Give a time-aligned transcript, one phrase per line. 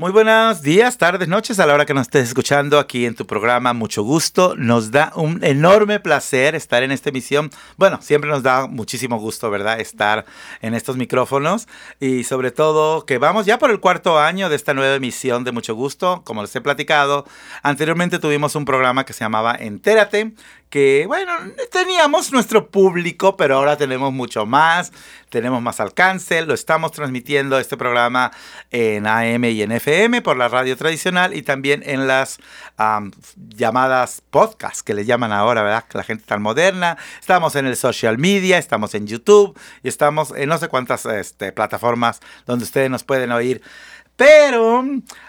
[0.00, 3.26] Muy buenos días, tardes, noches a la hora que nos estés escuchando aquí en tu
[3.26, 3.74] programa.
[3.74, 4.54] Mucho gusto.
[4.56, 7.50] Nos da un enorme placer estar en esta emisión.
[7.76, 9.78] Bueno, siempre nos da muchísimo gusto, ¿verdad?
[9.78, 10.24] Estar
[10.62, 11.68] en estos micrófonos
[12.00, 15.52] y sobre todo que vamos ya por el cuarto año de esta nueva emisión de
[15.52, 16.22] Mucho Gusto.
[16.24, 17.26] Como les he platicado,
[17.62, 20.32] anteriormente tuvimos un programa que se llamaba Entérate,
[20.70, 21.32] que, bueno,
[21.72, 24.92] teníamos nuestro público, pero ahora tenemos mucho más,
[25.28, 28.30] tenemos más alcance, lo estamos transmitiendo este programa
[28.70, 29.89] en AM y en FM
[30.22, 32.38] por la radio tradicional y también en las
[33.36, 35.84] llamadas podcasts que le llaman ahora, ¿verdad?
[35.92, 36.96] La gente tan moderna.
[37.18, 41.50] Estamos en el social media, estamos en YouTube y estamos en no sé cuántas este,
[41.50, 43.62] plataformas donde ustedes nos pueden oír.
[44.14, 44.84] Pero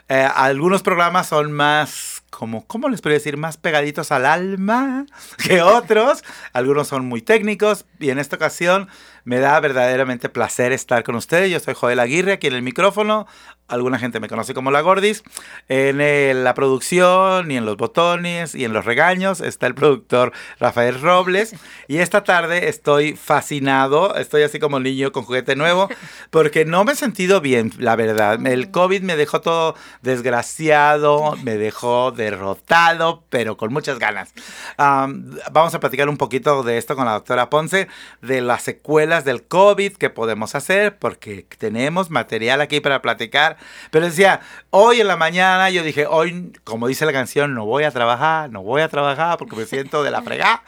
[0.09, 3.37] eh, algunos programas son más como, ¿cómo les podría decir?
[3.37, 5.05] Más pegaditos al alma
[5.47, 6.23] que otros.
[6.53, 8.89] Algunos son muy técnicos y en esta ocasión
[9.23, 11.51] me da verdaderamente placer estar con ustedes.
[11.51, 13.27] Yo soy Joel Aguirre aquí en el micrófono.
[13.71, 15.23] Alguna gente me conoce como La Gordis.
[15.69, 20.99] En la producción y en los botones y en los regaños está el productor Rafael
[20.99, 21.55] Robles.
[21.87, 24.15] Y esta tarde estoy fascinado.
[24.15, 25.89] Estoy así como niño con juguete nuevo
[26.31, 28.45] porque no me he sentido bien, la verdad.
[28.45, 34.33] El COVID me dejó todo desgraciado, me dejó derrotado, pero con muchas ganas.
[34.77, 37.87] vamos a platicar un poquito de esto con la doctora Ponce,
[38.21, 43.57] de las secuelas del COVID que podemos hacer, porque tenemos material aquí para platicar.
[43.89, 47.83] Pero decía, hoy en la mañana yo dije, hoy, como dice la canción, no voy
[47.83, 50.63] a trabajar, no voy a trabajar porque me siento de la fregada.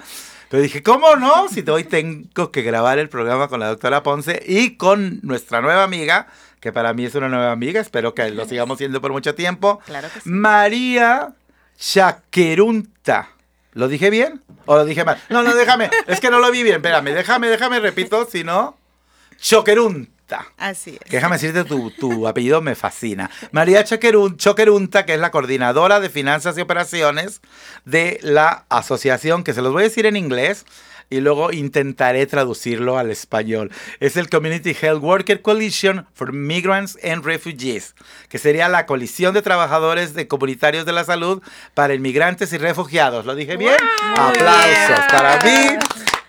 [0.50, 1.48] Pero dije, ¿cómo no?
[1.50, 5.84] Si hoy tengo que grabar el programa con la doctora Ponce y con nuestra nueva
[5.84, 6.28] amiga,
[6.60, 9.82] que para mí es una nueva amiga, espero que lo sigamos siendo por mucho tiempo.
[9.86, 10.30] Claro que sí.
[10.30, 11.34] María
[11.78, 13.30] Chaquerunta.
[13.74, 14.44] ¿Lo dije bien?
[14.66, 15.20] ¿O lo dije mal?
[15.30, 15.90] No, no, déjame.
[16.06, 16.76] Es que no lo vi bien.
[16.76, 18.78] Espérame, déjame, déjame, repito, si no.
[19.40, 20.13] Choquerunta.
[20.58, 21.12] Así es.
[21.12, 23.30] Déjame decirte, tu, tu apellido me fascina.
[23.52, 27.42] María Choquerunta, que es la coordinadora de finanzas y operaciones
[27.86, 30.66] de la asociación, que se los voy a decir en inglés,
[31.10, 33.72] y luego intentaré traducirlo al español.
[34.00, 37.94] Es el Community Health Worker Coalition for Migrants and Refugees,
[38.30, 43.26] que sería la coalición de trabajadores de comunitarios de la salud para inmigrantes y refugiados.
[43.26, 43.78] ¿Lo dije bien?
[44.18, 45.78] Aplausos para mí.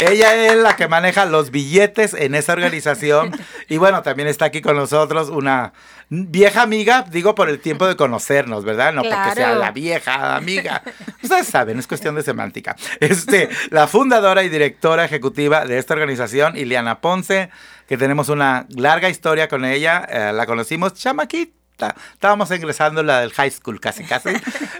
[0.07, 3.33] Ella es la que maneja los billetes en esa organización.
[3.69, 5.73] Y bueno, también está aquí con nosotros una
[6.09, 8.93] vieja amiga, digo por el tiempo de conocernos, ¿verdad?
[8.93, 10.83] No porque sea la vieja amiga.
[11.23, 12.77] Ustedes saben, es cuestión de semántica.
[13.01, 17.51] Este, la fundadora y directora ejecutiva de esta organización, Ileana Ponce,
[17.89, 20.07] que tenemos una larga historia con ella.
[20.09, 21.95] Eh, la conocimos chamaquita.
[22.13, 24.31] Estábamos ingresando la del high school, casi, casi.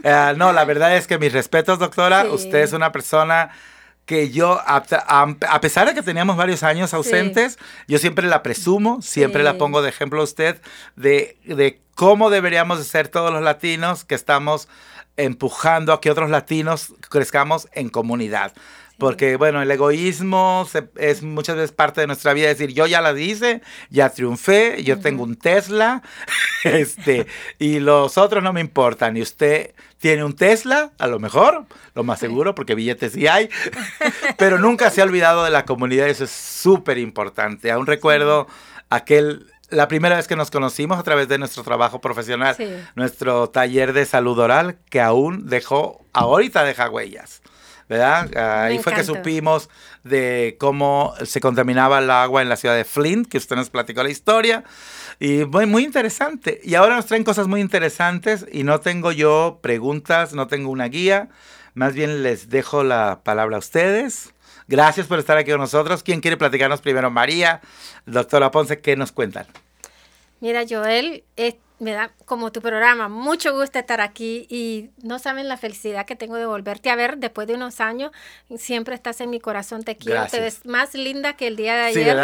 [0.07, 2.25] Eh, no, la verdad es que mis respetos, doctora.
[2.25, 3.51] Usted es una persona
[4.07, 4.83] que yo, a,
[5.61, 9.89] pesar de que teníamos varios años ausentes, yo siempre la presumo, siempre la pongo de
[9.89, 10.61] ejemplo a usted,
[10.97, 14.69] de, de cómo deberíamos de ser todos los latinos que estamos
[15.17, 18.53] empujando a que otros latinos crezcamos en comunidad.
[18.99, 20.67] Porque, bueno, el egoísmo
[20.97, 22.49] es muchas veces parte de nuestra vida.
[22.49, 23.61] decir, yo ya la hice,
[23.91, 26.03] ya triunfé, yo tengo un Tesla,
[26.65, 27.27] este,
[27.59, 29.17] y los otros no me importan.
[29.17, 33.49] Y usted tiene un Tesla, a lo mejor, lo más seguro, porque billetes sí hay,
[34.39, 36.09] pero nunca se ha olvidado de la comunidad.
[36.09, 37.71] Eso es súper importante.
[37.71, 38.47] Aún recuerdo
[38.91, 42.57] aquel la primera vez que nos conocimos a través de nuestro trabajo profesional,
[42.95, 47.43] nuestro taller de salud oral, que aún dejó, ahorita deja huellas.
[47.89, 48.37] ¿Verdad?
[48.37, 49.69] Ahí fue que supimos
[50.03, 54.03] de cómo se contaminaba el agua en la ciudad de Flint, que usted nos platicó
[54.03, 54.65] la historia.
[55.21, 56.61] Y muy, muy interesante.
[56.65, 60.87] Y ahora nos traen cosas muy interesantes y no tengo yo preguntas, no tengo una
[60.87, 61.29] guía.
[61.75, 64.33] Más bien les dejo la palabra a ustedes.
[64.67, 66.03] Gracias por estar aquí con nosotros.
[66.03, 67.11] ¿Quién quiere platicarnos primero?
[67.11, 67.61] María,
[68.07, 69.47] doctora Ponce, ¿qué nos cuentan?
[70.41, 71.25] Mira, Joel,
[71.81, 76.15] me da como tu programa mucho gusto estar aquí y no saben la felicidad que
[76.15, 78.13] tengo de volverte a ver después de unos años.
[78.57, 81.83] Siempre estás en mi corazón, te quiero, te ves más linda que el día de
[81.83, 82.17] ayer.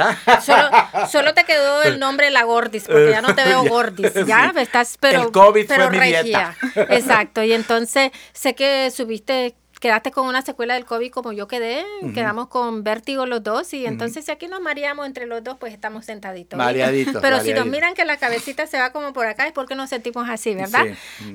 [1.11, 4.97] solo, te quedó el nombre La Gordis, porque ya no te veo Gordis, ya estás
[5.01, 6.57] pero el COVID fue mi regia.
[6.89, 11.85] Exacto, y entonces sé que subiste quedaste con una secuela del COVID como yo quedé,
[12.15, 15.73] quedamos con vértigo los dos y entonces si aquí nos mareamos entre los dos, pues
[15.73, 16.59] estamos sentaditos.
[16.59, 17.21] Mareaditos.
[17.23, 19.89] Pero si nos miran que la cabecita se va como por acá es porque nos
[19.89, 20.87] sentimos así, ¿verdad?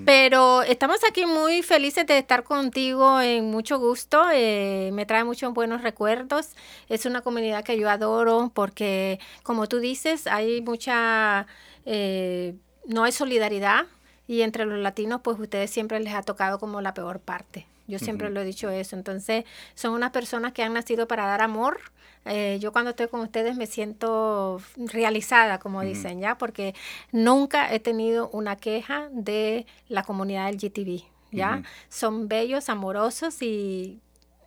[0.06, 5.52] Pero estamos aquí muy felices de estar contigo en mucho gusto, eh, me trae muchos
[5.52, 6.50] buenos recuerdos,
[6.88, 11.48] es una comunidad que yo adoro porque como tú dices, hay mucha,
[11.86, 12.54] eh,
[12.86, 13.88] no hay solidaridad
[14.28, 17.66] y entre los latinos pues ustedes siempre les ha tocado como la peor parte.
[17.88, 18.96] Yo siempre lo he dicho eso.
[18.96, 19.46] Entonces,
[19.76, 21.80] son unas personas que han nacido para dar amor.
[22.26, 26.38] Eh, yo cuando estoy con ustedes me siento realizada, como dicen, ¿ya?
[26.38, 26.74] Porque
[27.12, 31.62] nunca he tenido una queja de la comunidad del GTV, ¿ya?
[31.90, 34.02] Son bellos, amorosos y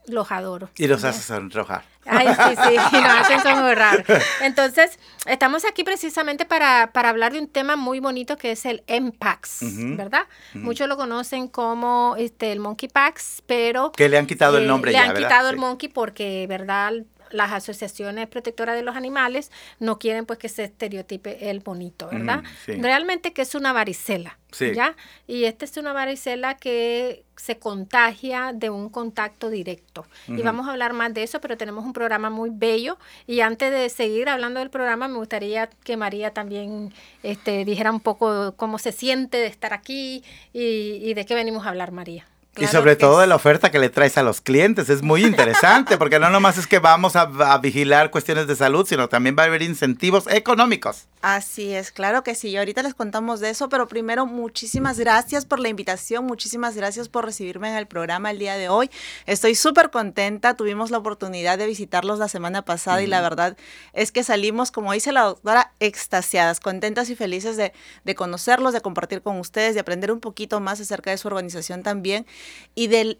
[0.09, 0.71] los adoro.
[0.77, 1.83] Y los haces sonrojar.
[2.05, 4.05] Ay, sí, sí, y nos hacen sonrojar.
[4.43, 8.83] Entonces, estamos aquí precisamente para, para, hablar de un tema muy bonito que es el
[8.89, 9.61] MPAX,
[9.97, 10.27] ¿verdad?
[10.55, 13.93] Muchos lo conocen como este, el Monkey Pax, pero...
[13.93, 16.47] Que le han quitado el eh, nombre le ya, Le han quitado el Monkey porque,
[16.49, 16.93] ¿verdad?
[17.31, 22.43] Las asociaciones protectoras de los animales no quieren pues que se estereotipe el bonito, ¿verdad?
[22.67, 24.97] Realmente que es una varicela, ¿ya?
[25.27, 30.07] Y esta es una varicela que se contagia de un contacto directo.
[30.27, 32.99] Y vamos a hablar más de eso, pero tenemos un programa muy bello.
[33.27, 36.93] Y antes de seguir hablando del programa, me gustaría que María también
[37.23, 41.71] este, dijera un poco cómo se siente de estar aquí y de qué venimos a
[41.71, 42.27] hablar, María
[42.61, 44.89] y sobre todo de la oferta que le traes a los clientes.
[44.89, 47.27] Es muy interesante porque no nomás es que vamos a,
[47.59, 51.07] vigilar cuestiones de salud, sino también va a haber incentivos económicos.
[51.21, 52.57] Así es, claro que sí.
[52.57, 57.25] Ahorita les contamos de eso, pero primero muchísimas gracias por la invitación, muchísimas gracias por
[57.25, 58.89] recibirme en el programa el día de hoy.
[59.27, 60.55] Estoy súper contenta.
[60.55, 63.57] Tuvimos la oportunidad de visitarlos la semana pasada y la verdad
[63.93, 67.73] es que salimos, como dice la doctora, extasiadas, contentas y felices de,
[68.05, 71.83] de conocerlos, de compartir con ustedes, de aprender un poquito más acerca de su organización
[71.83, 72.27] también
[72.75, 73.19] y de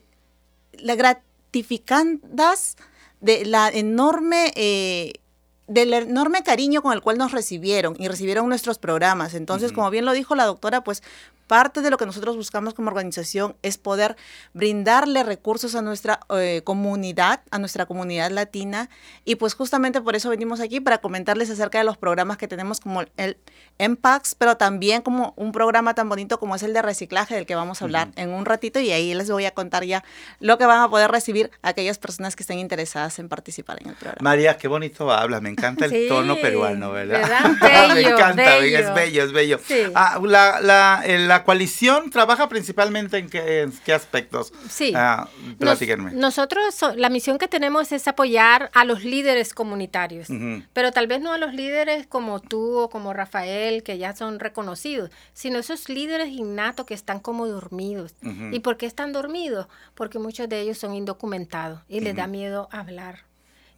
[0.73, 2.77] la gratificandas
[3.21, 5.15] de la enorme eh,
[5.67, 9.35] del enorme cariño con el cual nos recibieron y recibieron nuestros programas.
[9.35, 11.03] Entonces, como bien lo dijo la doctora, pues
[11.49, 14.17] parte de lo que nosotros buscamos como organización es poder
[14.53, 18.89] brindarle recursos a nuestra eh, comunidad, a nuestra comunidad latina.
[19.25, 22.79] Y pues justamente por eso venimos aquí para comentarles acerca de los programas que tenemos
[22.79, 23.37] como el
[23.79, 27.55] MPAX, pero también como un programa tan bonito como es el de reciclaje del que
[27.55, 30.05] vamos a hablar en un ratito y ahí les voy a contar ya
[30.41, 33.95] lo que van a poder recibir aquellas personas que estén interesadas en participar en el
[33.95, 34.19] programa.
[34.21, 37.19] María, qué bonito habla, me encanta el tono peruano, ¿verdad?
[37.61, 39.61] Bello, me encanta, es bello, es bello.
[39.95, 44.53] Ah, la, la, la coalición trabaja principalmente en qué, aspectos?
[44.69, 44.93] Sí.
[44.95, 45.29] Ah,
[46.13, 50.29] nosotros, la misión que tenemos es apoyar a los líderes comunitarios,
[50.73, 54.41] pero tal vez no a los líderes como tú o como Rafael, que ya son
[54.41, 58.15] reconocidos, sino esos líderes innatos que están como dormidos.
[58.53, 59.67] ¿Y por qué están dormidos?
[59.95, 63.28] Porque muchos de ellos son indocumentados y les da miedo hablar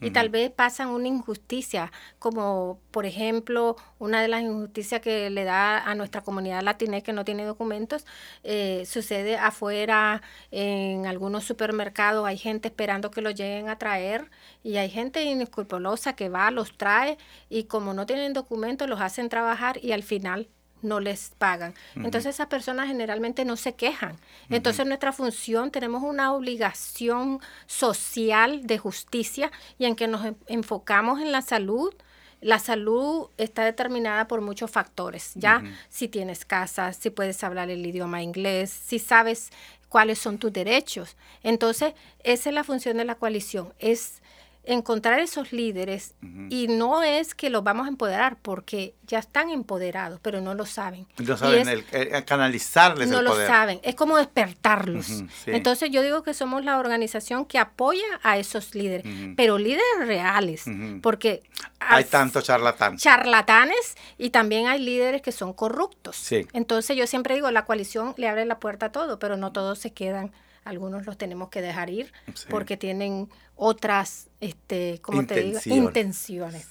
[0.01, 5.45] y tal vez pasan una injusticia, como por ejemplo una de las injusticias que le
[5.45, 8.07] da a nuestra comunidad latina que no tiene documentos,
[8.43, 14.31] eh, sucede afuera en algunos supermercados, hay gente esperando que lo lleguen a traer
[14.63, 17.19] y hay gente inescrupulosa que va, los trae
[17.49, 20.49] y como no tienen documentos los hacen trabajar y al final
[20.83, 21.75] no les pagan.
[21.97, 24.17] Entonces esas personas generalmente no se quejan.
[24.49, 31.33] Entonces nuestra función, tenemos una obligación social de justicia y en que nos enfocamos en
[31.33, 31.95] la salud.
[32.41, 35.63] La salud está determinada por muchos factores, ¿ya?
[35.91, 39.51] Si tienes casa, si puedes hablar el idioma inglés, si sabes
[39.91, 41.17] cuáles son tus derechos.
[41.43, 41.93] Entonces,
[42.23, 44.23] esa es la función de la coalición, es
[44.65, 46.15] encontrar esos líderes
[46.51, 50.67] y no es que los vamos a empoderar porque ya están empoderados, pero no lo
[50.67, 51.07] saben.
[51.19, 55.25] No saben el, canalizarles no lo saben, es como despertarlos.
[55.47, 60.65] Entonces yo digo que somos la organización que apoya a esos líderes, pero líderes reales,
[61.03, 61.43] porque
[61.79, 63.01] hay tantos charlatanes.
[63.01, 66.31] Charlatanes y también hay líderes que son corruptos.
[66.53, 69.79] Entonces yo siempre digo, la coalición le abre la puerta a todo, pero no todos
[69.79, 70.33] se quedan
[70.71, 72.13] algunos los tenemos que dejar ir
[72.49, 75.61] porque tienen otras, este, ¿cómo te digo?
[75.67, 76.69] Intenciones.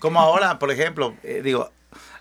[0.00, 1.70] Como ahora, por ejemplo, eh, digo,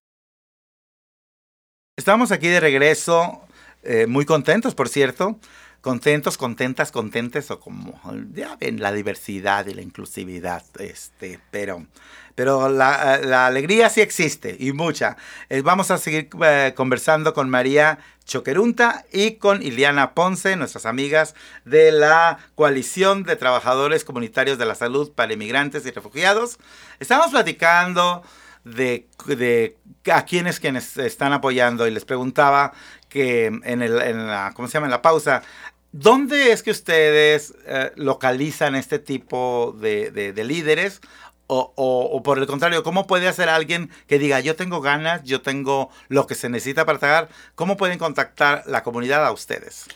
[2.01, 3.41] Estamos aquí de regreso,
[3.83, 5.37] eh, muy contentos, por cierto.
[5.81, 8.01] Contentos, contentas, contentes, o como
[8.33, 10.63] ya ven, la diversidad y la inclusividad.
[10.79, 11.85] Este, pero
[12.33, 15.15] pero la, alegría sí existe y mucha.
[15.49, 21.35] Eh, vamos a seguir eh, conversando con María Choquerunta y con Iliana Ponce, nuestras amigas
[21.65, 26.57] de la Coalición de Trabajadores Comunitarios de la Salud para Inmigrantes y Refugiados.
[26.99, 28.23] Estamos platicando
[28.63, 29.07] de,
[30.11, 32.73] a quienes quienes están apoyando y les preguntaba
[33.09, 34.87] que en, el, en la, ¿cómo se llama?
[34.87, 35.43] En la pausa,
[35.91, 41.01] ¿dónde es que ustedes eh, localizan este tipo de, de líderes
[41.53, 45.41] o, o, por el contrario, ¿cómo puede hacer alguien que diga, yo tengo ganas, yo
[45.41, 47.29] tengo lo que se necesita para trabajar?
[47.55, 49.87] ¿Cómo pueden contactar la comunidad a ustedes?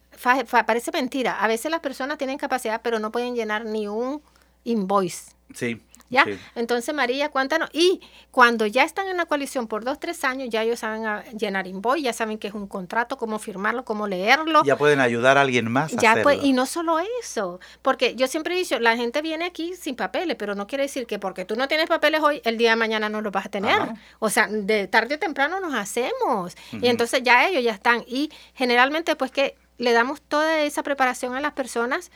[0.65, 1.41] parece mentira.
[1.41, 4.21] A veces las personas tienen capacidad, pero no pueden llenar ni un
[4.63, 5.31] invoice.
[5.53, 5.81] Sí.
[6.09, 6.25] ¿Ya?
[6.55, 7.69] Entonces, María, cuéntanos.
[7.73, 11.03] Y cuando ya están en la coalición por dos, tres años, ya ellos saben
[11.37, 14.63] llenar invoice, ya saben que es un contrato, cómo firmarlo, cómo leerlo.
[14.63, 15.93] Ya pueden ayudar a alguien más.
[15.93, 19.75] A ya y no solo eso, porque yo siempre he dicho, la gente viene aquí
[19.75, 22.71] sin papeles, pero no quiere decir que porque tú no tienes papeles hoy, el día
[22.71, 23.81] de mañana no los vas a tener.
[24.19, 26.55] O sea, de tarde o temprano nos hacemos.
[26.71, 28.03] Y entonces ya ellos ya están.
[28.07, 32.11] Y generalmente, pues que le damos toda esa preparación a las personas.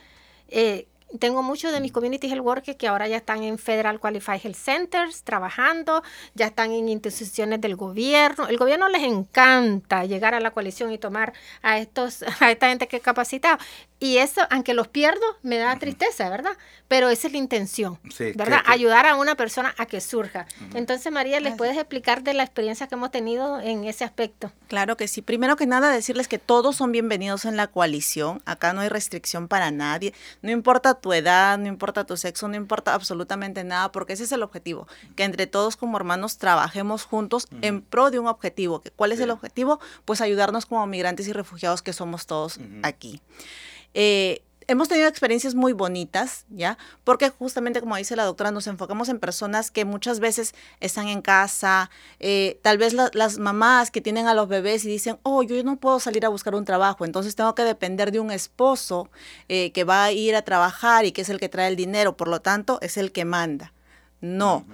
[0.48, 0.88] Eh,
[1.20, 4.56] tengo muchos de mis community health workers que ahora ya están en Federal Qualified Health
[4.56, 6.03] Centers trabajando,
[6.34, 8.48] ya están en instituciones del gobierno.
[8.48, 12.88] El gobierno les encanta llegar a la coalición y tomar a estos a esta gente
[12.88, 13.58] que he capacitado.
[14.03, 16.58] Y eso, aunque los pierdo, me da tristeza, ¿verdad?
[16.88, 18.00] Pero esa es la intención,
[18.34, 18.62] ¿verdad?
[18.65, 20.48] Ayudar a una persona a que surja.
[20.74, 24.51] Entonces, María, ¿les puedes explicar de la experiencia que hemos tenido en ese aspecto?
[24.67, 25.22] Claro que sí.
[25.22, 28.41] Primero que nada, decirles que todos son bienvenidos en la coalición.
[28.46, 30.15] Acá no hay restricción para nadie.
[30.41, 34.31] No importa tu edad, no importa tu sexo, no importa absolutamente nada, porque ese es
[34.31, 34.88] el objetivo.
[35.15, 38.81] Que entre todos como hermanos trabajemos juntos en pro de un objetivo.
[38.96, 39.79] ¿Cuál es el objetivo?
[40.05, 43.22] Pues ayudarnos como migrantes y refugiados que somos todos aquí.
[43.93, 46.77] Eh, hemos tenido experiencias muy bonitas, ¿ya?
[47.03, 51.21] Porque justamente como dice la doctora, nos enfocamos en personas que muchas veces están en
[51.21, 55.62] casa, eh, tal vez las mamás que tienen a los bebés y dicen, oh, yo
[55.63, 59.10] no puedo salir a buscar un trabajo, entonces tengo que depender de un esposo
[59.50, 62.15] eh, que va a ir a trabajar y que es el que trae el dinero,
[62.15, 63.74] por lo tanto, es el que manda.
[64.21, 64.65] No.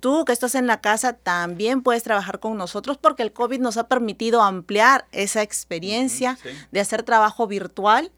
[0.00, 3.76] Tú que estás en la casa también puedes trabajar con nosotros porque el COVID nos
[3.76, 6.38] ha permitido ampliar esa experiencia
[6.70, 8.12] de hacer trabajo virtual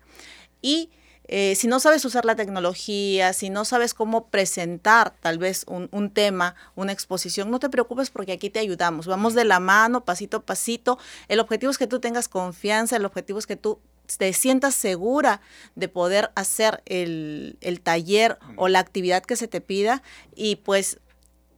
[0.61, 0.91] y
[1.33, 6.11] eh, si no sabes usar la tecnología, si no sabes cómo presentar tal vez un,
[6.11, 9.07] tema, una exposición, no te preocupes porque aquí te ayudamos.
[9.07, 10.99] Vamos de la mano, pasito a pasito.
[11.29, 13.79] El objetivo es que tú tengas confianza, el objetivo es que tú
[14.19, 15.41] te sientas segura
[15.77, 20.03] de poder hacer el, el taller o la actividad que se te pida
[20.35, 20.99] y pues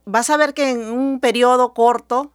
[0.05, 2.31] vas a ver que en un periodo corto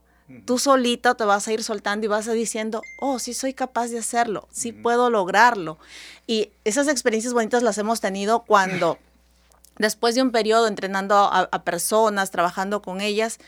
[0.46, 3.88] tú solito te vas a ir soltando y vas a diciendo, oh, sí soy capaz
[3.88, 5.78] de hacerlo, sí puedo lograrlo.
[6.26, 8.98] Y esas experiencias bonitas las hemos tenido cuando,
[9.78, 13.40] después de un periodo entrenando a, personas, trabajando con ellas,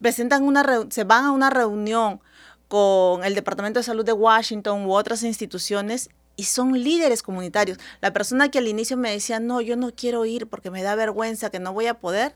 [0.00, 2.20] presentan una se van a una reunión
[2.68, 7.78] con el Departamento de Salud de Washington u otras instituciones y son líderes comunitarios.
[8.00, 10.94] La persona que al inicio me decía, no, yo no quiero ir porque me da
[10.94, 12.34] vergüenza, que no voy a poder,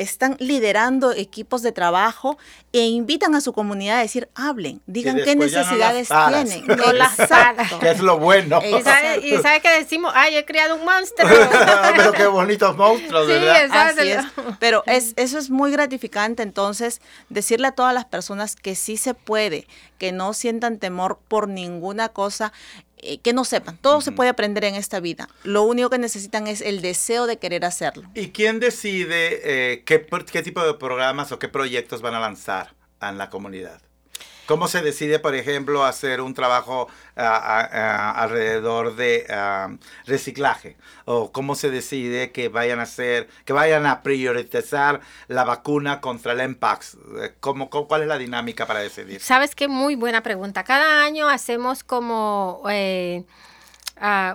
[0.00, 2.38] están liderando equipos de trabajo
[2.72, 7.16] e invitan a su comunidad a decir, hablen, digan qué necesidades tienen, no las
[7.80, 8.60] Que es lo bueno.
[8.64, 11.28] Y sabe, que decimos, ay, he creado un monstruo.
[11.96, 13.90] Pero qué bonitos monstruos, ¿verdad?
[13.90, 14.24] Así es.
[14.58, 19.12] Pero es, eso es muy gratificante, entonces, decirle a todas las personas que sí se
[19.12, 19.66] puede,
[19.98, 22.54] que no sientan temor por ninguna cosa
[23.02, 23.78] eh, que no sepan.
[23.78, 25.28] Todo se puede aprender en esta vida.
[25.44, 28.08] Lo único que necesitan es el deseo de querer hacerlo.
[28.14, 32.74] ¿Y quién decide eh, qué, qué tipo de programas o qué proyectos van a lanzar
[33.00, 33.80] en la comunidad?
[34.50, 39.24] ¿Cómo se decide, por ejemplo, hacer un trabajo alrededor de
[40.06, 40.76] reciclaje?
[41.04, 46.32] ¿O cómo se decide que vayan a hacer, que vayan a priorizar la vacuna contra
[46.32, 46.96] el MPAX?
[47.38, 49.20] ¿Cómo, cuál es la dinámica para decidir?
[49.20, 50.64] Sabes qué muy buena pregunta.
[50.64, 52.64] Cada año hacemos como...
[52.68, 53.22] Eh,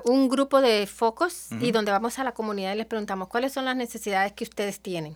[0.03, 3.65] un grupo de focos y donde vamos a la comunidad y les preguntamos cuáles son
[3.65, 5.15] las necesidades que ustedes tienen.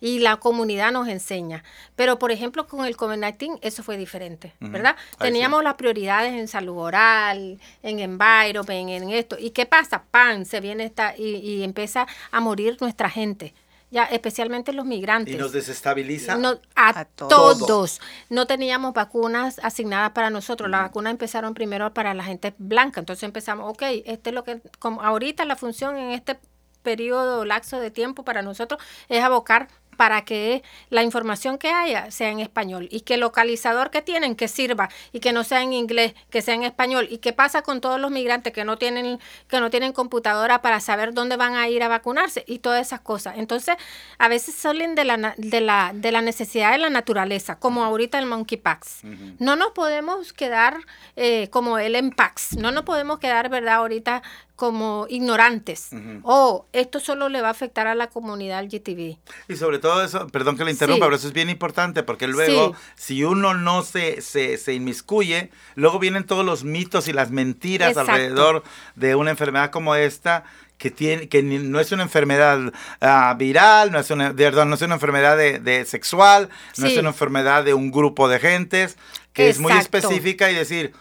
[0.00, 1.64] Y la comunidad nos enseña.
[1.96, 4.96] Pero, por ejemplo, con el COVID-19 eso fue diferente, ¿verdad?
[5.18, 9.36] Teníamos las prioridades en salud oral, en environment, en esto.
[9.38, 10.04] ¿Y qué pasa?
[10.10, 10.44] ¡Pam!
[10.44, 13.54] Se viene esta y, y empieza a morir nuestra gente
[13.90, 15.34] ya especialmente los migrantes.
[15.34, 16.38] ¿Y nos desestabiliza?
[16.76, 18.00] a, todos.
[18.28, 20.70] No teníamos vacunas asignadas para nosotros.
[20.70, 23.00] Las vacunas empezaron primero para la gente blanca.
[23.00, 26.38] Entonces empezamos, ok, este es lo que, como ahorita la función en este
[26.82, 29.68] periodo laxo de tiempo para nosotros es abocar
[30.00, 34.34] para que la información que haya sea en español y que el localizador que tienen
[34.34, 37.06] que sirva y que no sea en inglés, que sea en español.
[37.10, 40.80] ¿Y qué pasa con todos los migrantes que no tienen que no tienen computadora para
[40.80, 43.34] saber dónde van a ir a vacunarse y todas esas cosas?
[43.36, 43.76] Entonces,
[44.16, 48.18] a veces salen de la de la de la necesidad de la naturaleza, como ahorita
[48.18, 49.02] el monkeypox.
[49.38, 50.78] No nos podemos quedar
[51.16, 53.74] eh, como el empax, no nos podemos quedar, ¿verdad?
[53.74, 54.22] Ahorita
[54.60, 55.88] como ignorantes.
[56.22, 59.16] O esto solo le va a afectar a la comunidad LGTB.
[59.48, 62.76] Y sobre todo eso, perdón que le interrumpa, pero eso es bien importante porque luego,
[62.94, 68.62] si uno no se, se, inmiscuye, luego vienen todos los mitos y las mentiras alrededor
[68.96, 70.44] de una enfermedad como esta
[70.76, 72.58] que tiene que no es una enfermedad
[73.00, 77.08] ah, viral, no es una, perdón, no es una enfermedad de, sexual, no es una
[77.08, 78.98] enfermedad de un grupo de gentes,
[79.32, 80.92] que es muy específica y decir,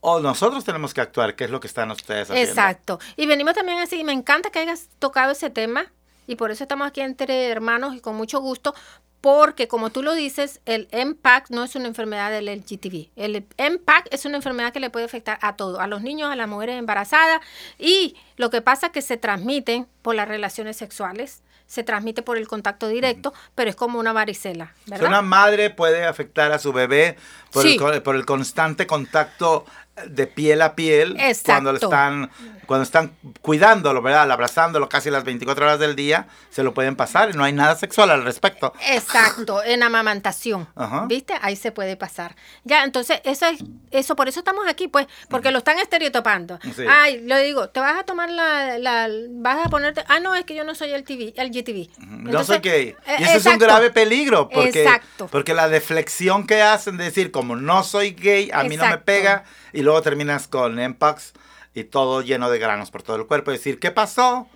[0.00, 2.50] o nosotros tenemos que actuar, ¿qué es lo que están ustedes haciendo.
[2.50, 2.98] Exacto.
[3.16, 5.86] Y venimos también así, me encanta que hayas tocado ese tema,
[6.26, 8.74] y por eso estamos aquí entre hermanos y con mucho gusto,
[9.20, 13.08] porque como tú lo dices, el MPAC no es una enfermedad del LGTB.
[13.16, 16.36] El MPAC es una enfermedad que le puede afectar a todo, a los niños, a
[16.36, 17.40] las mujeres embarazadas
[17.78, 22.38] y lo que pasa es que se transmiten por las relaciones sexuales, se transmite por
[22.38, 24.72] el contacto directo, pero es como una varicela.
[24.86, 25.08] ¿verdad?
[25.08, 27.16] una madre puede afectar a su bebé
[27.52, 29.66] por, el, por el constante contacto
[30.06, 32.30] de piel a piel cuando están
[32.68, 34.30] cuando están cuidándolo, ¿verdad?
[34.30, 37.76] Abrazándolo casi las 24 horas del día, se lo pueden pasar y no hay nada
[37.76, 38.74] sexual al respecto.
[38.90, 40.68] Exacto, en amamantación.
[41.06, 41.32] ¿Viste?
[41.40, 42.36] Ahí se puede pasar.
[42.64, 46.58] Ya, entonces, eso es eso por eso estamos aquí, pues, porque lo están estereotopando.
[46.90, 50.44] Ay, lo digo, te vas a tomar la, la, vas a ponerte, ah, no, es
[50.44, 51.88] que yo no soy el TV, el GTV.
[51.98, 52.94] no soy gay.
[53.06, 54.86] Eh, y eso es un grave peligro porque
[55.30, 58.98] porque la deflexión que hacen de decir como no soy gay, a mí no me
[58.98, 61.32] pega y luego terminas con Mpox
[61.72, 63.52] y todo lleno de granos por todo el cuerpo.
[63.52, 64.46] decir, ¿qué pasó?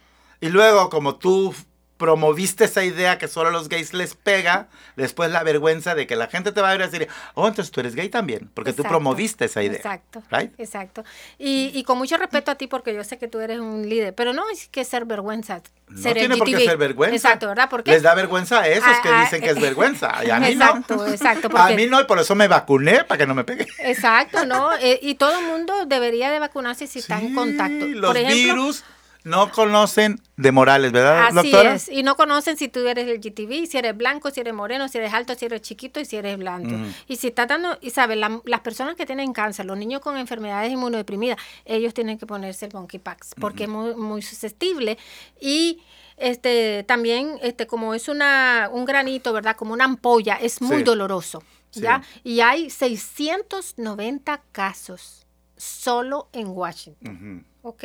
[0.42, 1.55] Y luego, como tú
[1.96, 6.16] promoviste esa idea que solo a los gays les pega, después la vergüenza de que
[6.16, 8.72] la gente te va a ver y decir, oh, entonces tú eres gay también, porque
[8.72, 9.76] tú promoviste esa idea.
[9.76, 10.22] Exacto.
[10.59, 11.05] Exacto.
[11.38, 14.14] Y, y, con mucho respeto a ti, porque yo sé que tú eres un líder,
[14.14, 15.62] pero no es que ser vergüenza.
[15.88, 17.14] No tiene por qué ser vergüenza.
[17.14, 17.68] Exacto, ¿verdad?
[17.70, 20.24] Porque les da vergüenza a esos que dicen que es vergüenza.
[20.24, 21.07] Y a mí exacto, no.
[21.07, 23.66] Exacto, A mí no, y por eso me vacuné, para que no me pegue.
[23.78, 24.74] Exacto, ¿no?
[24.76, 27.87] Eh, y todo el mundo debería de vacunarse si está en contacto.
[27.87, 28.85] Los por ejemplo, virus
[29.24, 33.66] no conocen de morales, ¿verdad, Así es, y no conocen si tú eres el GTV,
[33.66, 36.37] si eres blanco, si eres moreno, si eres alto, si eres chiquito y si eres
[36.38, 36.74] blanco.
[37.06, 40.72] Y si está dando, y sabes, las personas que tienen cáncer, los niños con enfermedades
[40.72, 44.98] inmunodeprimidas, ellos tienen que ponerse el monkeypox porque es muy, muy susceptible
[45.40, 45.82] y
[46.16, 49.56] este también este como es una un granito, ¿verdad?
[49.56, 52.02] Como una ampolla, es muy doloroso, ¿ya?
[52.22, 57.46] Y hay 690 casos solo en Washington.
[57.62, 57.85] ¿Ok?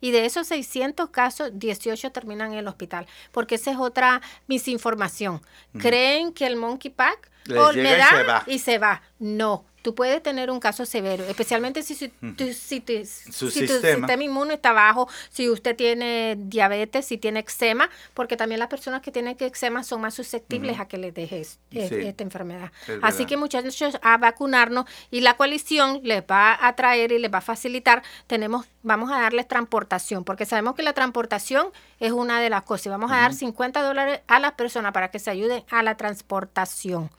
[0.00, 5.40] Y de esos 600 casos, 18 terminan en el hospital, porque esa es otra misinformación.
[5.78, 9.02] Creen que el monkeypox oh, me da y se va.
[9.18, 12.10] No, tú puedes tener un caso severo, especialmente si, si,
[12.54, 14.10] si, tu sistema.
[14.14, 19.12] inmune está bajo, si usted tiene diabetes, si tiene eczema, porque también las personas que
[19.12, 22.72] tienen eczema son más susceptibles a que les dejes esta enfermedad.
[23.02, 27.38] Así que muchachos, a vacunarnos y la coalición les va a traer y les va
[27.38, 31.66] a facilitar, tenemos, vamos a darles transportación, porque sabemos que la transportación
[32.00, 32.90] es una de las cosas.
[32.90, 37.10] Vamos a dar 50 dólares a las personas para que se ayuden a la transportación.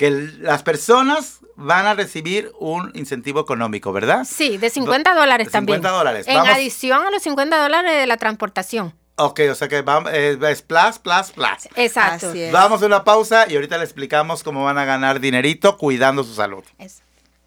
[0.02, 0.10] que
[0.40, 4.26] las personas van a recibir un incentivo económico, ¿verdad?
[4.28, 5.78] Sí, de 50 dólares también.
[5.78, 6.26] 50 dólares.
[6.26, 8.94] En adición a los 50 dólares de la transportación.
[9.14, 11.68] Ok, o sea que vamos, eh, es plus, plus, plus.
[11.76, 12.32] Exacto.
[12.50, 16.34] Vamos a una pausa y ahorita le explicamos cómo van a ganar dinerito cuidando su
[16.34, 16.64] salud.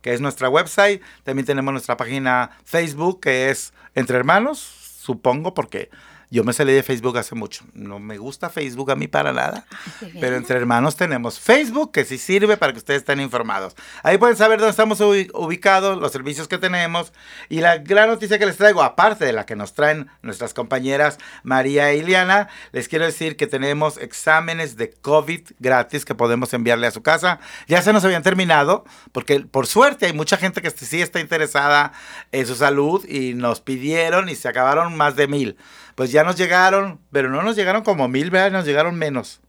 [0.00, 1.02] que es nuestra website.
[1.22, 5.88] También tenemos nuestra página Facebook, que es Entre Hermanos, supongo, porque
[6.36, 7.64] yo me salí de Facebook hace mucho.
[7.72, 9.64] No me gusta Facebook a mí para nada.
[10.20, 13.74] Pero entre hermanos tenemos Facebook, que sí sirve para que ustedes estén informados.
[14.02, 17.14] Ahí pueden saber dónde estamos ubicados, los servicios que tenemos.
[17.48, 21.16] Y la gran noticia que les traigo, aparte de la que nos traen nuestras compañeras
[21.42, 26.86] María e Iliana, les quiero decir que tenemos exámenes de COVID gratis que podemos enviarle
[26.86, 27.40] a su casa.
[27.66, 31.92] Ya se nos habían terminado, porque por suerte hay mucha gente que sí está interesada
[32.30, 35.56] en su salud y nos pidieron y se acabaron más de mil
[35.96, 38.52] pues ya nos llegaron, pero no nos llegaron como mil, ¿verdad?
[38.52, 39.40] Nos llegaron menos.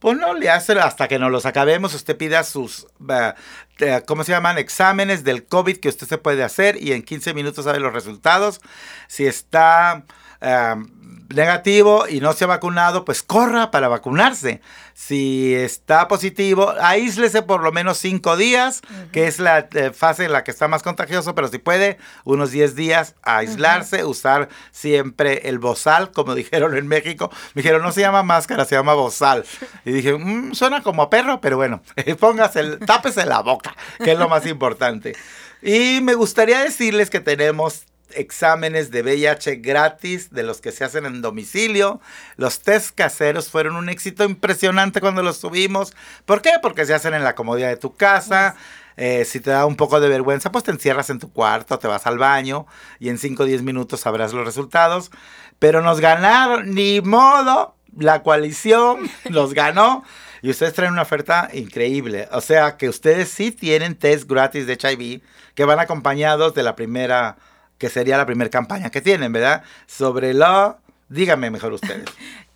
[0.00, 1.94] Pues no le hace hasta que nos los acabemos.
[1.94, 2.86] Usted pida sus,
[4.06, 4.58] ¿cómo se llaman?
[4.58, 8.60] Exámenes del COVID que usted se puede hacer y en 15 minutos sabe los resultados.
[9.08, 10.04] Si está
[11.28, 14.60] negativo y no se ha vacunado, pues corra para vacunarse.
[14.94, 18.82] Si está positivo, aíslese por lo menos cinco días,
[19.12, 22.50] que es la eh, fase en la que está más contagioso, pero si puede, unos
[22.52, 27.30] 10 días aislarse, usar siempre el bozal, como dijeron en México.
[27.54, 29.44] Me dijeron, no se llama máscara, se llama bozal.
[29.84, 31.82] Y dije, mm, suena como perro, pero bueno,
[32.20, 35.16] póngase, el, tápese la boca, que es lo más importante.
[35.60, 41.06] Y me gustaría decirles que tenemos exámenes de VIH gratis de los que se hacen
[41.06, 42.00] en domicilio.
[42.36, 45.94] Los test caseros fueron un éxito impresionante cuando los subimos.
[46.24, 46.52] ¿Por qué?
[46.62, 48.56] Porque se hacen en la comodidad de tu casa.
[48.96, 51.88] Eh, si te da un poco de vergüenza, pues te encierras en tu cuarto, te
[51.88, 52.66] vas al baño
[53.00, 55.10] y en 5 o 10 minutos sabrás los resultados.
[55.58, 60.04] Pero nos ganaron, ni modo, la coalición nos ganó.
[60.42, 62.28] Y ustedes traen una oferta increíble.
[62.30, 65.22] O sea que ustedes sí tienen test gratis de HIV
[65.54, 67.38] que van acompañados de la primera
[67.78, 69.62] que sería la primera campaña que tienen, ¿verdad?
[69.86, 72.04] Sobre lo, díganme mejor ustedes.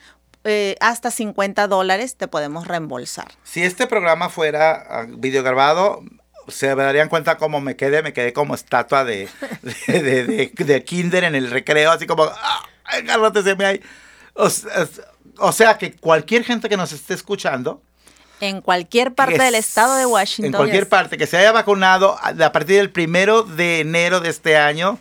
[0.45, 3.28] eh, hasta 50 dólares te podemos reembolsar.
[3.43, 6.02] Si este programa fuera ah, video grabado,
[6.47, 9.30] se darían cuenta cómo me quedé, me quedé como estatua de,
[9.88, 12.65] de, kinder en el recreo, así como, ¡ah!
[13.43, 13.82] se me hay.
[14.34, 17.82] O, sea que cualquier gente que nos esté escuchando,
[18.41, 20.45] en cualquier parte del estado de Washington.
[20.45, 24.56] En cualquier parte que se haya vacunado a partir del primero de enero de este
[24.56, 24.97] año,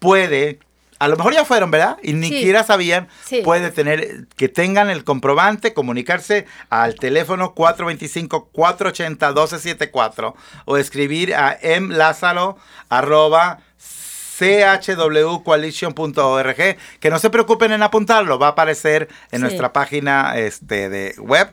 [0.00, 0.58] puede
[1.00, 1.96] a lo mejor ya fueron, ¿verdad?
[2.02, 3.08] Y ni siquiera sabían,
[3.42, 10.34] puede tener, que tengan el comprobante, comunicarse al teléfono 425-480-1274
[10.66, 12.58] o escribir a mlázaro
[12.90, 13.60] arroba
[14.80, 16.76] chwcoalition.org.
[17.00, 19.42] Que no se preocupen en apuntarlo, va a aparecer en Sí.
[19.42, 21.52] nuestra página este, de web.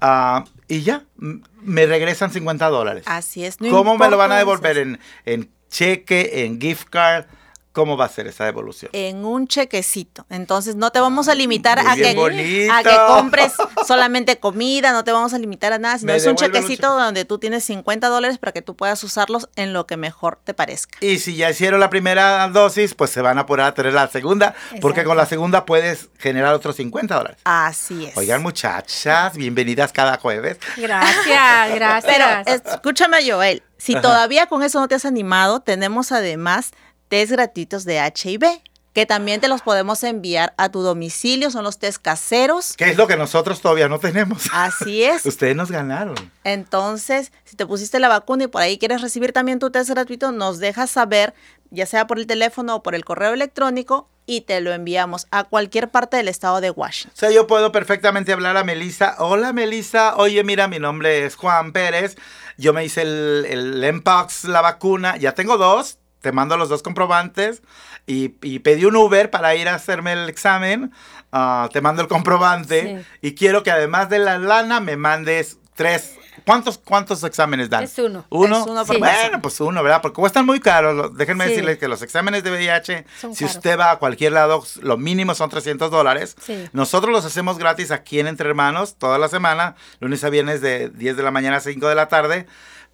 [0.00, 3.04] Ah, y ya, me regresan 50 dólares.
[3.06, 3.60] Así es.
[3.60, 4.78] no ¿Cómo me lo van a devolver?
[4.78, 7.24] ¿En, en cheque, en gift card?
[7.72, 8.90] ¿Cómo va a ser esa devolución?
[8.92, 10.26] en un chequecito.
[10.28, 12.70] Entonces no te vamos a limitar a que, bonito.
[12.70, 13.54] a que compres
[13.86, 17.02] solamente comida, no te vamos a limitar a nada, sino Me es un chequecito cheque.
[17.02, 20.54] donde tú tienes 50 dólares para que tú puedas usarlos en lo que mejor te
[20.54, 20.98] parezca.
[21.00, 24.08] Y si ya hicieron la primera dosis, pues se van a apurar a tener la
[24.08, 27.38] segunda, porque con la segunda puedes generar otros 50 dólares.
[27.44, 28.16] Así es.
[28.16, 30.58] Oigan, muchachas, bienvenidas cada jueves.
[30.76, 31.26] Gracias,
[31.74, 32.14] gracias.
[32.14, 34.02] Pero escúchame, Joel, si Ajá.
[34.02, 36.70] todavía con eso no te has animado, tenemos además
[37.08, 38.44] test gratuitos de HIV,
[38.92, 42.74] que también te los podemos enviar a tu domicilio, son los test caseros.
[42.76, 44.44] ¿Qué es lo que nosotros todavía no tenemos?
[44.52, 45.24] Así es.
[45.24, 46.14] Ustedes nos ganaron.
[46.44, 50.32] Entonces, si te pusiste la vacuna y por ahí quieres recibir también tu test gratuito,
[50.32, 51.34] nos dejas saber,
[51.70, 55.44] ya sea por el teléfono o por el correo electrónico, y te lo enviamos a
[55.44, 57.12] cualquier parte del estado de Washington.
[57.14, 59.16] O sea, yo puedo perfectamente hablar a Melissa.
[59.18, 60.14] Hola, Melissa.
[60.16, 62.16] Oye, mira, mi nombre es Juan Pérez.
[62.56, 65.16] Yo me hice el, el Mpox, la vacuna.
[65.16, 65.98] Ya tengo dos.
[66.22, 67.62] Te mando los dos comprobantes.
[68.06, 70.90] Y, y pedí un Uber para ir a hacerme el examen.
[71.32, 73.04] Ah, te mando el comprobante.
[73.20, 73.28] Sí.
[73.28, 76.14] Y quiero que además de la lana me mandes tres.
[76.46, 77.84] ¿Cuántos, cuántos exámenes dan?
[77.84, 78.24] Es uno.
[78.30, 78.60] ¿Uno?
[78.62, 79.00] Es uno por Sí.
[79.00, 80.00] Bueno, pues uno, ¿verdad?
[80.02, 81.14] Porque cuestan muy caros.
[81.16, 81.50] Déjenme Sí.
[81.50, 83.56] decirles que los exámenes de VIH, Son si caros.
[83.56, 86.34] usted va a cualquier lado, lo mínimo son 300 dólares.
[86.72, 90.88] Nosotros los hacemos gratis aquí en Entre Hermanos toda la semana, lunes a viernes de
[90.88, 92.46] 10 de la mañana a 5 de la tarde,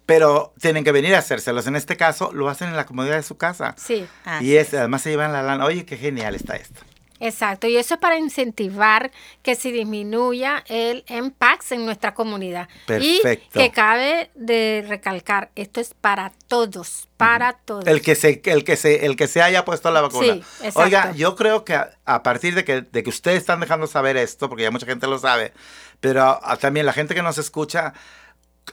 [0.09, 1.67] pero tienen que venir a hacérselos.
[1.67, 3.75] En este caso, lo hacen en la comodidad de su casa.
[3.77, 5.63] Sí, Así y es, además se llevan la lana.
[5.65, 6.81] Oye, qué genial está esto.
[7.19, 7.67] exacto.
[7.67, 9.11] Y eso es para incentivar
[9.43, 12.67] que se disminuya el MPAX en nuestra comunidad.
[12.87, 13.59] Perfecto.
[13.59, 17.85] Y que cabe de recalcar, esto es para todos, para todos.
[17.85, 20.33] El que se, el que se, el que se haya puesto la vacuna.
[20.33, 20.79] Sí, exacto.
[20.79, 24.17] Oiga, yo creo que a, a partir de que, de que ustedes están dejando saber
[24.17, 25.53] esto, porque ya mucha gente lo sabe,
[25.99, 27.93] pero también la gente que nos escucha,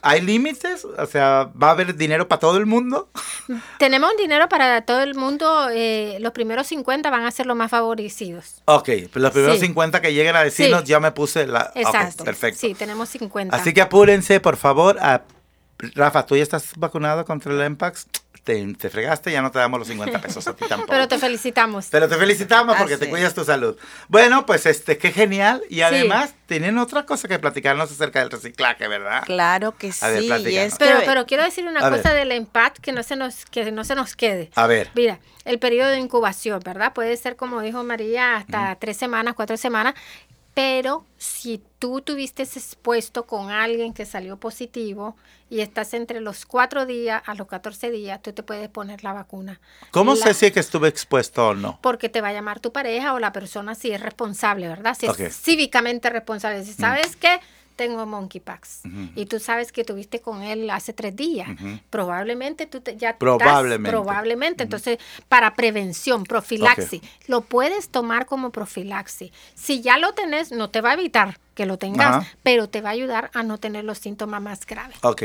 [0.01, 0.85] ¿hay límites?
[0.85, 3.09] O sea, ¿va a haber dinero para todo el mundo?
[3.79, 5.69] Tenemos dinero para todo el mundo.
[5.71, 8.61] eh, los primeros 50 van a ser los más favorecidos.
[8.65, 9.67] Ok, pues los primeros Sí.
[9.67, 10.87] 50 que lleguen a decirnos, Sí.
[10.87, 11.71] ya me puse la...
[11.75, 12.23] Exacto.
[12.23, 12.59] perfecto.
[12.59, 13.55] Sí, tenemos 50.
[13.55, 14.97] Así que apúrense, por favor.
[14.99, 15.23] a-
[15.93, 18.07] Rafa, ¿tú ya estás vacunado contra el MPAX?
[18.47, 20.89] Te, te fregaste, ya no te damos los 50 pesos a ti tampoco.
[20.89, 21.87] Pero te felicitamos.
[21.91, 23.75] Pero te felicitamos porque te cuidas tu salud.
[24.07, 25.61] Bueno, pues este, qué genial.
[25.69, 29.23] Y además, tienen otra cosa que platicarnos acerca del reciclaje, ¿verdad?
[29.25, 30.05] Claro que sí.
[30.05, 32.19] A ver, es Pero, pero quiero decir una A cosa ver.
[32.19, 34.49] del EMPAT que no se nos que no se nos quede.
[34.55, 34.91] A ver.
[34.95, 36.93] Mira, el periodo de incubación, ¿verdad?
[36.93, 39.93] Puede ser, como dijo María, hasta tres semanas, cuatro semanas.
[40.57, 45.15] Pero si tú tuviste expuesto con alguien que salió positivo
[45.51, 49.13] y estás entre los cuatro días a los 14 días, tú te puedes poner la
[49.13, 49.61] vacuna.
[49.91, 51.77] ¿Cómo La- sé si es que estuve expuesto o no?
[51.83, 54.97] Porque te va a llamar tu pareja o la persona si es responsable, ¿verdad?
[54.99, 56.65] Si es cívicamente responsable.
[56.65, 57.39] Si sabes que
[57.77, 59.09] tengo monkeypox Ujú.
[59.15, 61.47] y tú sabes que tuviste con él hace tres días,
[61.89, 63.89] probablemente tú te, ya estás- Probablemente.
[63.89, 64.63] probablemente.
[64.63, 64.97] Entonces,
[65.29, 69.31] para prevención, profilaxis, lo puedes tomar como profilaxis.
[69.55, 72.89] Si ya lo tenés, no te va a evitar que lo tengas, pero te va
[72.89, 74.97] a ayudar a no tener los síntomas más graves.
[75.03, 75.23] Ok,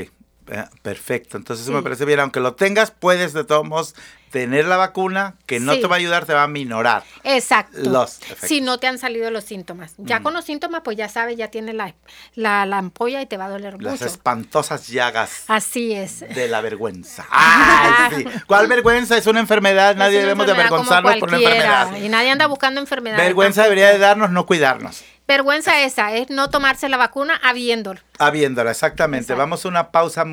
[0.52, 1.36] eh, perfecto.
[1.36, 2.20] Entonces eso me parece bien.
[2.20, 3.94] Aunque lo tengas, puedes de todos modos
[4.30, 5.82] tener la vacuna que no Sí.
[5.82, 7.04] te va a ayudar, te va a minorar.
[7.22, 7.78] Exacto.
[7.82, 8.48] Los efectos.
[8.48, 9.92] si no te han salido los síntomas.
[9.98, 11.94] Ya con los síntomas, pues ya sabes, ya tienes la,
[12.34, 14.06] la, la ampolla y te va a doler Las mucho.
[14.06, 16.20] espantosas llagas Así es.
[16.20, 17.26] de la vergüenza.
[17.30, 18.24] ¡Ay, sí!
[18.46, 19.18] ¿Cuál vergüenza?
[19.18, 19.96] Es una enfermedad.
[19.96, 21.96] Nadie debemos de avergonzarnos por una enfermedad.
[21.96, 23.22] Y nadie anda buscando enfermedades.
[23.24, 23.74] Vergüenza tampoco.
[23.76, 25.04] debería de darnos no cuidarnos.
[25.32, 28.00] Vergüenza esa, es no tomarse la vacuna habiéndolo.
[28.18, 29.24] Habiéndola, exactamente.
[29.24, 29.38] Exacto.
[29.38, 30.24] Vamos a una pausa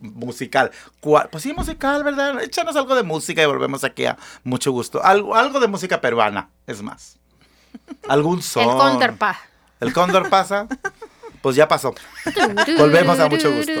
[0.00, 0.70] musical.
[1.00, 1.28] ¿Cuál?
[1.30, 2.42] Pues sí, musical, ¿verdad?
[2.42, 5.04] Échanos algo de música y volvemos aquí a mucho gusto.
[5.04, 7.18] Algo, algo de música peruana, es más.
[8.08, 8.62] Algún son.
[8.62, 9.38] El Condorpa.
[9.80, 10.66] ¿El cóndor pasa?
[11.40, 11.94] Pues ya pasó.
[12.78, 13.72] Volvemos a mucho gusto.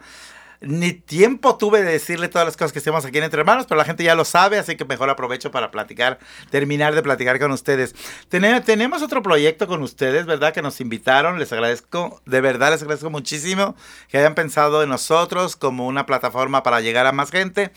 [0.66, 3.78] Ni tiempo tuve de decirle todas las cosas que hacemos aquí en Entre Hermanos, pero
[3.78, 6.18] la gente ya lo sabe, así que mejor aprovecho para platicar,
[6.50, 7.94] terminar de platicar con ustedes.
[8.28, 10.52] tenemos otro proyecto con ustedes, ¿verdad?
[10.52, 13.74] Que nos invitaron, les agradezco, de verdad les agradezco muchísimo
[14.08, 17.72] que hayan pensado en nosotros como una plataforma para llegar a más gente.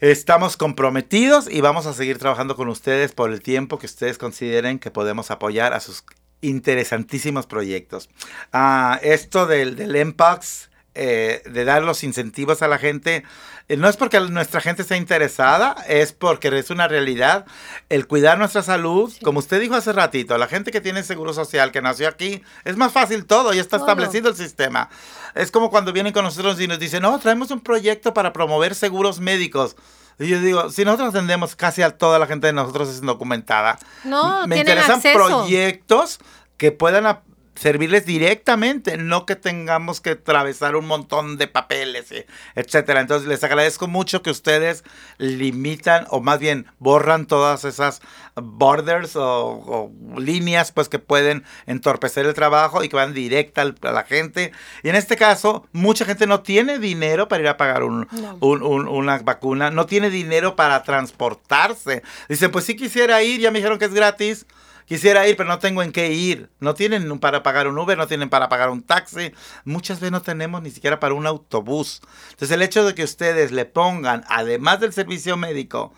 [0.00, 4.80] Estamos comprometidos y vamos a seguir trabajando con ustedes por el tiempo que ustedes consideren
[4.80, 6.04] que podemos apoyar a sus
[6.40, 8.08] interesantísimos proyectos.
[8.52, 13.24] Ah, esto del, del MPAX, eh, de dar los incentivos a la gente,
[13.68, 17.46] eh, no es porque nuestra gente esté interesada, es porque es una realidad.
[17.88, 21.72] El cuidar nuestra salud, como usted dijo hace ratito, la gente que tiene seguro social,
[21.72, 24.90] que nació aquí, es más fácil todo, ya está establecido el sistema.
[25.34, 28.74] Es como cuando vienen con nosotros y nos dicen, no, traemos un proyecto para promover
[28.74, 29.76] seguros médicos.
[30.18, 33.78] Y yo digo, si nosotros atendemos casi a toda la gente de nosotros es documentada,
[34.04, 36.20] no, me interesan proyectos
[36.58, 37.06] que puedan
[37.54, 42.12] servirles directamente, no que tengamos que atravesar un montón de papeles,
[42.54, 43.00] etcétera.
[43.00, 44.84] Entonces les agradezco mucho que ustedes
[45.18, 48.00] limitan o más bien borran todas esas
[48.34, 54.04] borders o, líneas pues que pueden entorpecer el trabajo y que van directa a la
[54.04, 54.52] gente.
[54.82, 58.08] Y en este caso, mucha gente no tiene dinero para ir a pagar un,
[58.40, 62.02] una vacuna, no tiene dinero para transportarse.
[62.28, 64.46] Dicen, pues si quisiera ir, ya me dijeron que es gratis
[64.86, 66.50] Quisiera ir, pero no tengo en qué ir.
[66.60, 69.32] No tienen para pagar un Uber, no tienen para pagar un taxi.
[69.64, 72.00] Muchas veces no tenemos ni siquiera para un autobús.
[72.30, 75.92] Entonces el hecho de que ustedes le pongan, además del servicio médico,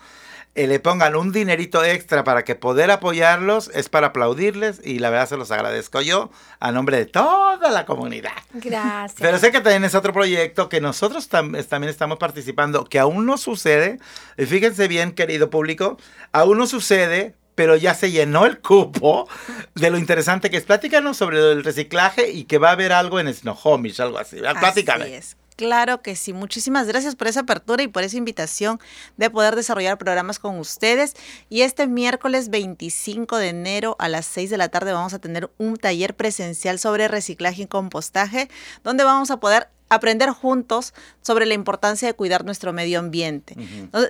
[0.57, 5.09] eh, le pongan un dinerito extra para que poder apoyarlos es para aplaudirles y la
[5.09, 6.31] verdad se los agradezco yo
[6.61, 8.31] a nombre de toda la comunidad.
[8.53, 9.19] Gracias.
[9.19, 13.37] Pero sé que también es otro proyecto que nosotros también estamos participando, que aún no
[13.37, 13.99] sucede.
[14.37, 15.97] Y fíjense bien, querido público,
[16.31, 19.27] aún no sucede, pero ya se llenó el cupo
[19.73, 20.63] de lo interesante que es.
[20.63, 24.37] Platícanos sobre el reciclaje y que va a haber algo en Snohomish, algo así.
[24.37, 25.17] Platícame.
[25.17, 26.33] Así Claro que sí.
[26.33, 28.79] Muchísimas gracias por esa apertura y por esa invitación
[29.15, 31.13] de poder desarrollar programas con ustedes.
[31.49, 35.49] Y este miércoles 25 de enero a las 6 de la tarde vamos a tener
[35.57, 38.49] un taller presencial sobre reciclaje y compostaje,
[38.83, 43.55] donde vamos a poder aprender juntos sobre la importancia de cuidar nuestro medio ambiente.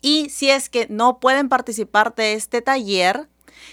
[0.01, 3.29] Y si es que no pueden participar de este taller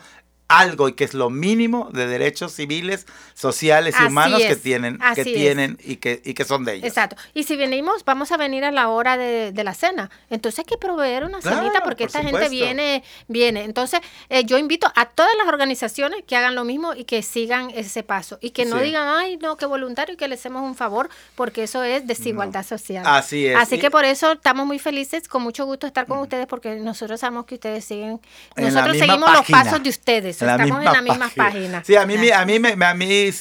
[0.49, 5.25] algo y que es lo mínimo de derechos civiles, sociales y humanos que tienen, que
[5.25, 6.87] tienen y que, y que son de ellos.
[6.87, 7.17] Exacto.
[7.35, 10.11] Y si venimos, vamos a venir a la hora de, la cena.
[10.31, 13.65] Entonces hay que proveer una cenita porque esta gente viene, viene.
[13.65, 17.71] Entonces, eh, yo invito a todas las organizaciones que hagan lo mismo y que sigan
[17.71, 18.39] ese paso.
[18.41, 21.65] Y que no digan, ay, no, que voluntario y que le hacemos un favor, porque
[21.65, 23.05] eso es desigualdad social.
[23.05, 23.57] Así es.
[23.57, 27.19] Así que por eso estamos muy felices, con mucho gusto estar con ustedes, porque nosotros
[27.19, 28.21] sabemos que ustedes siguen,
[28.57, 31.85] nosotros seguimos los pasos de ustedes estamos en la misma página.
[31.85, 33.33] Sí, a mí, a mí, me, a mí eh,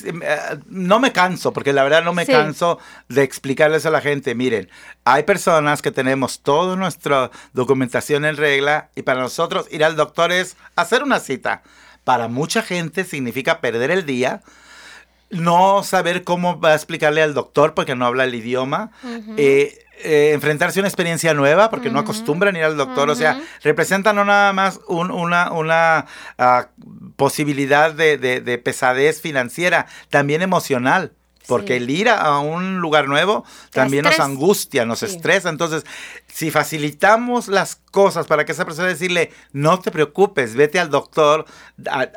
[0.68, 2.80] no me canso, porque la verdad no me canso
[3.10, 4.70] de explicarles a la gente, miren,
[5.04, 10.32] hay personas que tenemos toda nuestra documentación en regla y para nosotros ir al doctor
[10.32, 11.64] es hacer una cita.
[12.04, 14.42] Para mucha gente significa perder el día,
[15.30, 18.92] no saber cómo va a explicarle al doctor porque no habla el idioma.
[19.38, 23.10] Eh, enfrentarse a una experiencia nueva porque no acostumbran ir al doctor.
[23.10, 26.06] O sea, representan no nada más una, una
[26.38, 26.70] ah,
[27.16, 31.14] posibilidad de, de, pesadez financiera, también emocional.
[31.48, 35.50] Porque el ir a un lugar nuevo también nos angustia, nos estresa.
[35.50, 35.84] Entonces,
[36.28, 41.46] si facilitamos las cosas para que esa persona decirle, no te preocupes, vete al doctor,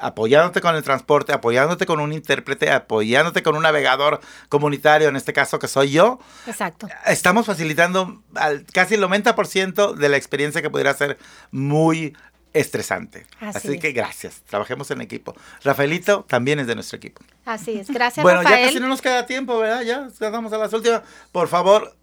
[0.00, 5.32] apoyándote con el transporte, apoyándote con un intérprete, apoyándote con un navegador comunitario, en este
[5.32, 6.18] caso que soy yo.
[6.46, 6.88] Exacto.
[7.06, 11.18] Estamos facilitando al, casi el 90% de la experiencia que pudiera ser
[11.50, 12.16] muy
[12.52, 13.26] estresante.
[13.40, 15.34] Así, que gracias, trabajemos en equipo.
[15.64, 17.22] Rafaelito también es de nuestro equipo.
[17.44, 18.22] Así es, gracias.
[18.22, 19.82] Bueno, ya casi no nos queda tiempo, ¿verdad?
[19.82, 21.02] Ya estamos a las últimas.
[21.32, 21.96] Por favor,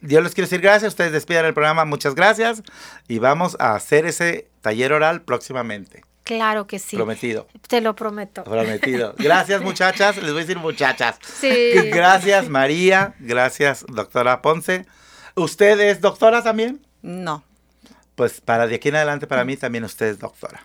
[0.00, 2.62] yo les quiero decir gracias, ustedes despidan el programa, muchas gracias
[3.08, 6.04] y vamos a hacer ese taller oral próximamente.
[6.24, 6.96] Claro que sí.
[6.96, 7.46] Prometido.
[7.68, 8.44] Te lo prometo.
[8.44, 9.14] Prometido.
[9.18, 10.16] Gracias, muchachas.
[10.16, 11.18] Les voy a decir muchachas.
[11.22, 11.74] Sí.
[11.92, 13.14] Gracias, María.
[13.18, 14.86] Gracias, doctora Ponce.
[15.34, 16.80] ¿Usted es doctora también?
[17.02, 17.44] No
[18.14, 20.64] pues para de aquí en adelante para mí también usted es doctora.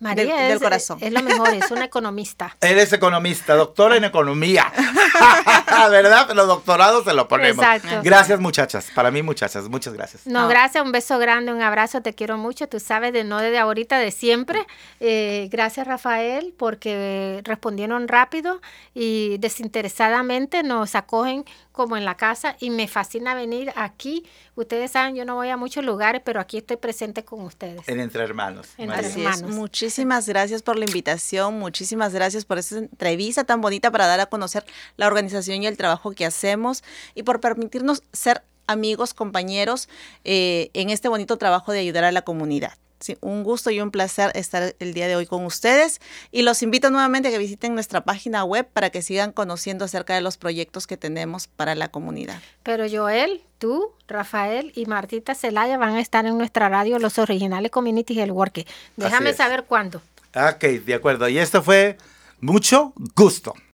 [0.00, 0.98] María del, corazón.
[1.00, 2.56] Es, lo mejor, es una economista.
[2.60, 4.72] Eres economista, doctora en economía.
[5.90, 6.30] ¿Verdad?
[6.34, 7.64] Los doctorados se lo ponemos.
[7.64, 8.00] Exacto.
[8.04, 8.92] Gracias, muchachas.
[8.94, 9.68] Para mí, muchachas.
[9.68, 10.24] Muchas gracias.
[10.26, 10.84] No, gracias.
[10.84, 12.00] Un beso grande, un abrazo.
[12.00, 12.68] Te quiero mucho.
[12.68, 14.64] Tú sabes, de no desde ahorita, de siempre.
[15.00, 18.60] Eh, gracias, Rafael, porque respondieron rápido
[18.94, 21.44] y desinteresadamente nos acogen
[21.78, 24.26] como en la casa y me fascina venir aquí.
[24.56, 27.88] Ustedes saben, yo no voy a muchos lugares, pero aquí estoy presente con ustedes.
[27.88, 28.70] En Entre Hermanos.
[28.78, 29.48] Entre Hermanos.
[29.52, 34.26] Muchísimas gracias por la invitación, muchísimas gracias por esta entrevista tan bonita para dar a
[34.26, 34.64] conocer
[34.96, 36.82] la organización y el trabajo que hacemos
[37.14, 39.88] y por permitirnos ser amigos, compañeros
[40.24, 42.72] eh, en este bonito trabajo de ayudar a la comunidad
[43.20, 46.90] un gusto y un placer estar el día de hoy con ustedes y los invito
[46.90, 50.86] nuevamente a que visiten nuestra página web para que sigan conociendo acerca de los proyectos
[50.86, 52.40] que tenemos para la comunidad.
[52.62, 57.70] Pero Joel, tú, Rafael y Martita Celaya van a estar en nuestra radio Los Originales
[57.70, 58.66] Community Health Work.
[58.96, 60.02] Déjame saber cuándo.
[60.34, 61.28] Ok, de acuerdo.
[61.28, 61.96] Y esto fue
[62.40, 63.54] mucho gusto.